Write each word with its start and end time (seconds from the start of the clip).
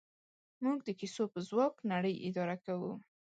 موږ 0.63 0.77
د 0.87 0.89
کیسو 0.99 1.23
په 1.33 1.39
ځواک 1.47 1.75
نړۍ 1.91 2.15
اداره 2.27 2.55
کوو. 2.65 2.91